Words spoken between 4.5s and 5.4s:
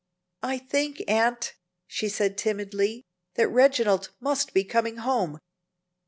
be coming home.